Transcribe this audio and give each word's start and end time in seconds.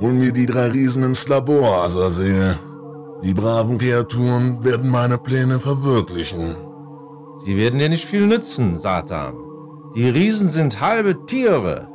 Hol 0.00 0.12
mir 0.12 0.32
die 0.32 0.46
drei 0.46 0.68
Riesen 0.68 1.02
ins 1.02 1.26
Labor, 1.26 1.82
Azazel. 1.82 2.56
Die 3.24 3.34
braven 3.34 3.78
Kreaturen 3.78 4.62
werden 4.62 4.88
meine 4.90 5.18
Pläne 5.18 5.58
verwirklichen. 5.58 6.54
Sie 7.44 7.56
werden 7.56 7.80
dir 7.80 7.88
nicht 7.88 8.04
viel 8.04 8.26
nützen, 8.26 8.78
Satan. 8.78 9.34
Die 9.96 10.08
Riesen 10.08 10.50
sind 10.50 10.80
halbe 10.80 11.26
Tiere. 11.26 11.88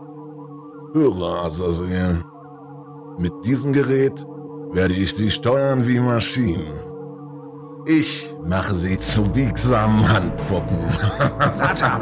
Höre, 0.94 1.46
Azazel. 1.46 2.26
Mit 3.18 3.34
diesem 3.46 3.72
Gerät 3.72 4.26
werde 4.74 4.96
ich 4.96 5.16
sie 5.16 5.32
steuern 5.32 5.88
wie 5.88 6.00
Maschinen. 6.00 6.84
Ich 7.86 8.34
mache 8.44 8.76
sie 8.76 8.98
zu 8.98 9.24
biegsamen 9.24 10.10
Handpuppen. 10.10 10.90
Satan, 11.54 12.02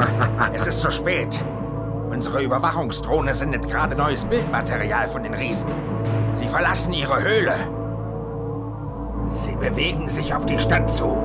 es 0.53 0.65
ist 0.65 0.81
zu 0.81 0.89
spät. 0.89 1.39
Unsere 2.21 2.43
Überwachungsdrohne 2.43 3.33
sendet 3.33 3.67
gerade 3.67 3.95
neues 3.95 4.25
Bildmaterial 4.25 5.07
von 5.07 5.23
den 5.23 5.33
Riesen. 5.33 5.71
Sie 6.35 6.47
verlassen 6.47 6.93
ihre 6.93 7.19
Höhle. 7.23 7.55
Sie 9.31 9.55
bewegen 9.55 10.07
sich 10.07 10.31
auf 10.31 10.45
die 10.45 10.59
Stadt 10.59 10.93
zu. 10.93 11.17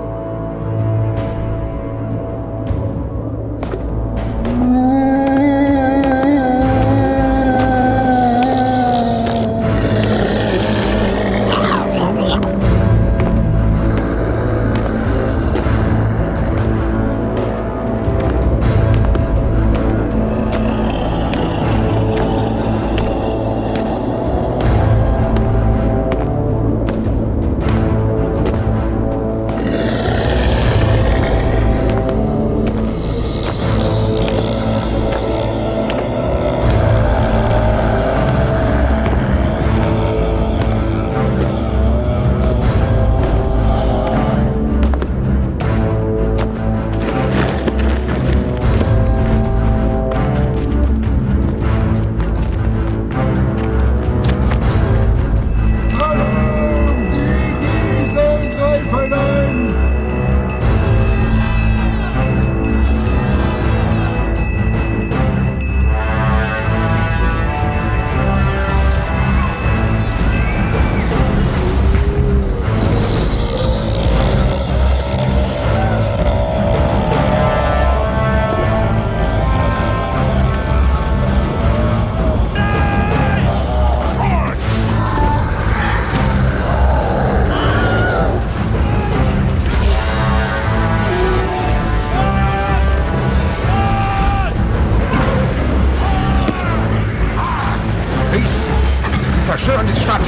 Zerstören 99.67 99.87
die 99.93 100.01
Stadt. 100.01 100.21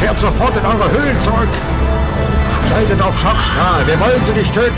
Kehrt 0.00 0.20
sofort 0.20 0.56
in 0.56 0.66
eure 0.66 0.90
Höhlen 0.90 1.18
zurück. 1.18 1.48
Schaltet 2.68 3.00
auf 3.00 3.18
Schockstrahl. 3.18 3.86
Wir 3.86 3.98
wollen 3.98 4.22
sie 4.26 4.32
nicht 4.32 4.52
töten. 4.52 4.74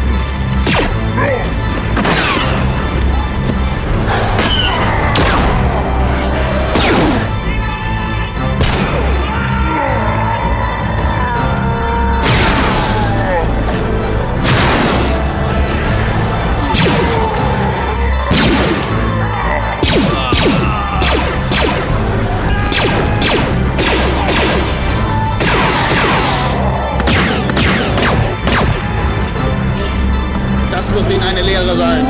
Wird 30.92 31.08
Ihnen 31.08 31.22
eine 31.22 31.42
Lehre 31.42 31.76
sein. 31.76 32.04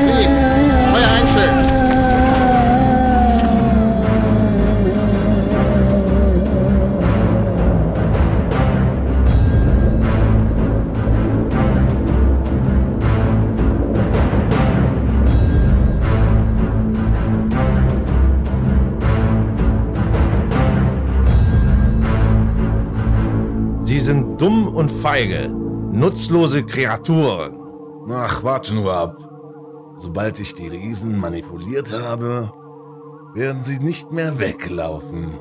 Sie, 0.00 0.28
Feuer 0.92 1.10
einstellen. 1.10 1.66
Sie 23.80 24.00
sind 24.00 24.40
dumm 24.40 24.68
und 24.68 24.90
feige, 24.90 25.48
nutzlose 25.92 26.62
Kreaturen. 26.62 27.65
Ach, 28.08 28.42
warte 28.44 28.74
nur 28.74 28.94
ab. 28.94 29.16
Sobald 29.96 30.38
ich 30.38 30.54
die 30.54 30.68
Riesen 30.68 31.18
manipuliert 31.18 31.92
habe, 31.92 32.52
werden 33.34 33.64
sie 33.64 33.78
nicht 33.78 34.12
mehr 34.12 34.38
weglaufen. 34.38 35.38